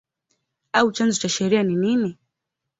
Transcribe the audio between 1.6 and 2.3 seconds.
ni nini?